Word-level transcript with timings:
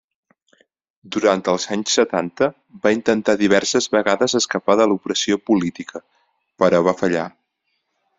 Durant 1.15 1.41
els 1.51 1.65
anys 1.75 1.97
setanta, 1.97 2.47
va 2.87 2.93
intentar 2.95 3.35
diverses 3.41 3.89
vegades 3.97 4.35
escapar 4.39 4.77
de 4.81 4.89
l'opressió 4.93 5.39
política, 5.51 6.03
però 6.65 6.81
va 6.89 6.95
fallar. 7.03 7.27